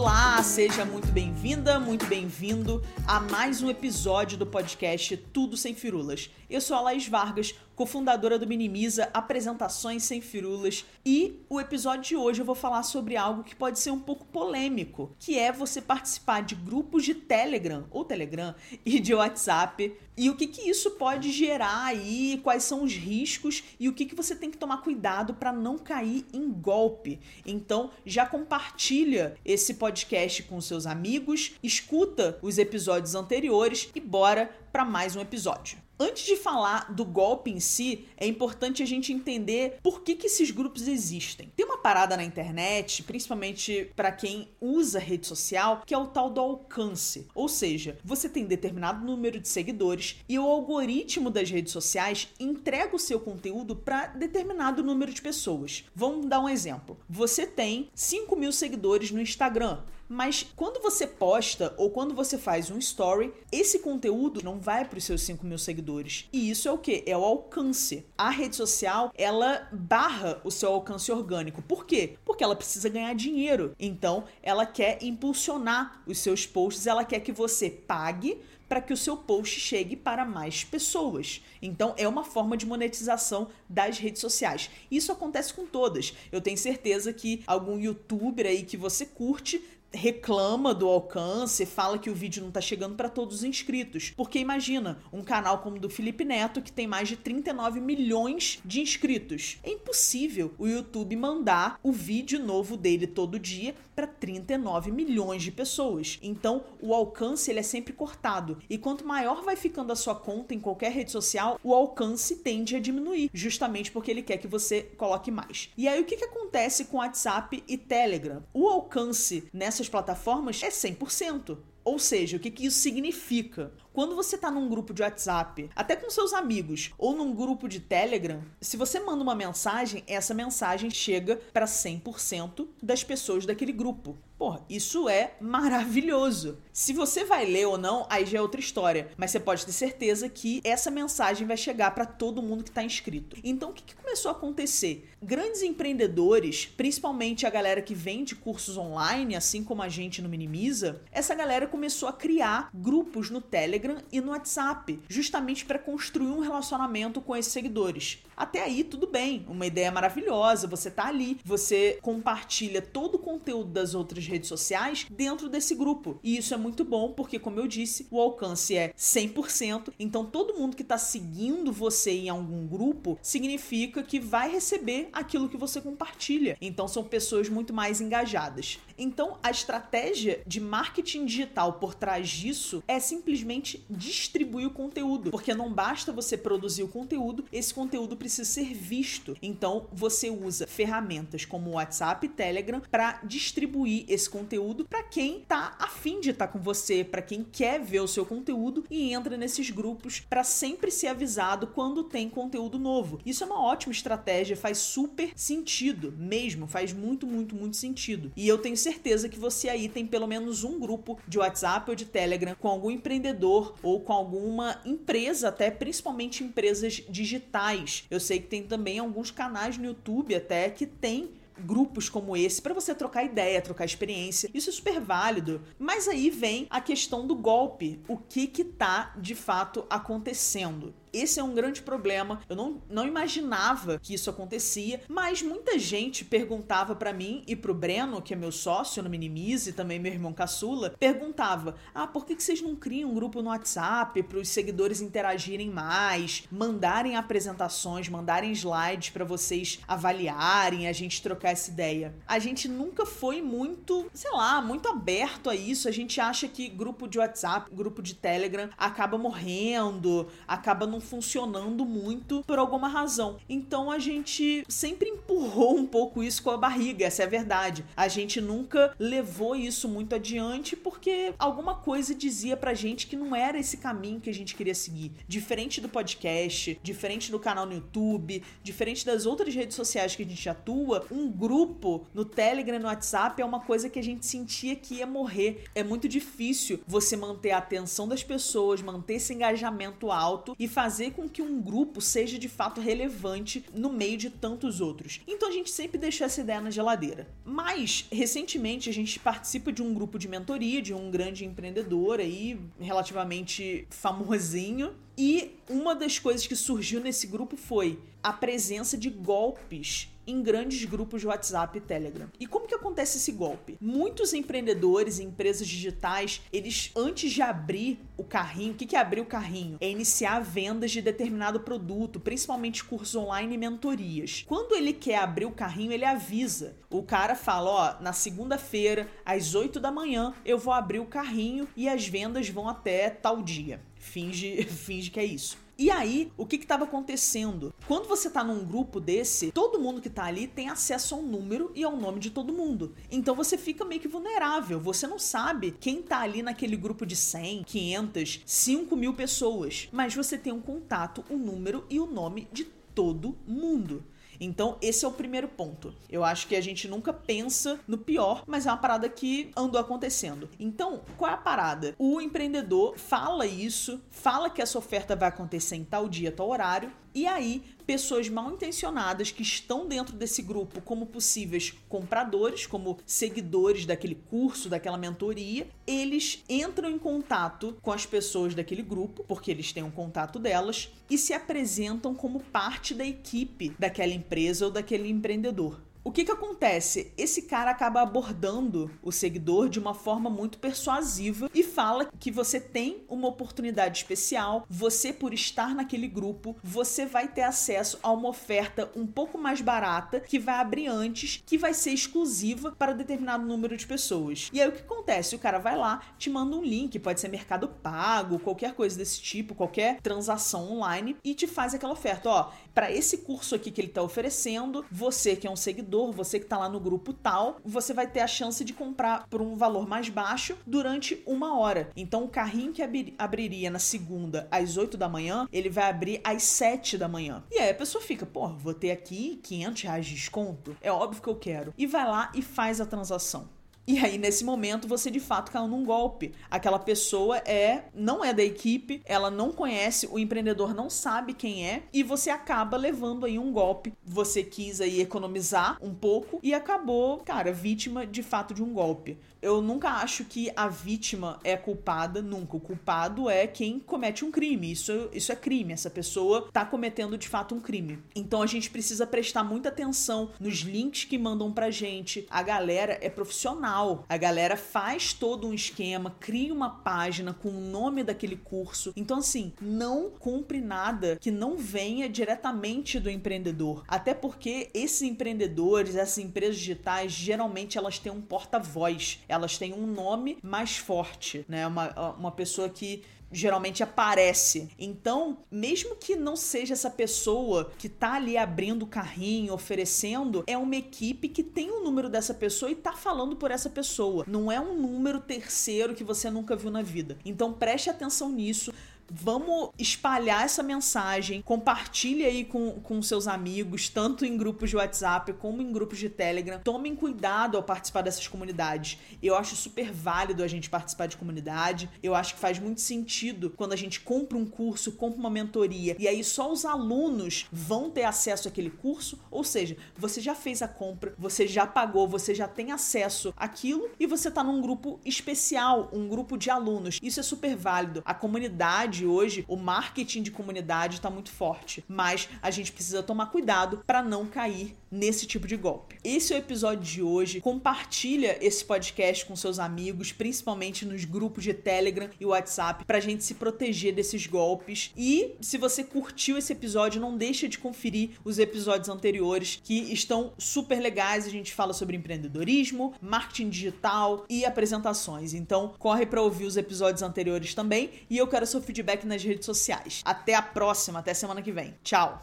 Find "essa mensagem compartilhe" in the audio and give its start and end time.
500.44-502.24